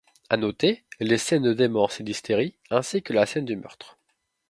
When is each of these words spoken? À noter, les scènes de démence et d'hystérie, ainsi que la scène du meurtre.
À 0.31 0.37
noter, 0.37 0.83
les 0.99 1.19
scènes 1.19 1.43
de 1.43 1.53
démence 1.53 1.99
et 1.99 2.03
d'hystérie, 2.03 2.55
ainsi 2.71 3.03
que 3.03 3.13
la 3.13 3.27
scène 3.27 3.45
du 3.45 3.55
meurtre. 3.55 3.99